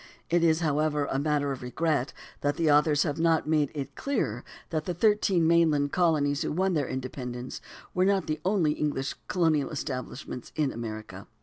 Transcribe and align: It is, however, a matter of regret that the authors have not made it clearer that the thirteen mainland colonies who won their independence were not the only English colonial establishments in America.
It 0.31 0.43
is, 0.43 0.61
however, 0.61 1.05
a 1.11 1.19
matter 1.19 1.51
of 1.51 1.61
regret 1.61 2.11
that 2.39 2.57
the 2.57 2.71
authors 2.71 3.03
have 3.03 3.19
not 3.19 3.47
made 3.47 3.69
it 3.75 3.93
clearer 3.93 4.43
that 4.71 4.85
the 4.85 4.95
thirteen 4.95 5.45
mainland 5.45 5.91
colonies 5.91 6.41
who 6.41 6.51
won 6.51 6.73
their 6.73 6.87
independence 6.87 7.61
were 7.93 8.05
not 8.05 8.25
the 8.25 8.39
only 8.43 8.71
English 8.71 9.13
colonial 9.27 9.69
establishments 9.69 10.51
in 10.55 10.71
America. 10.71 11.27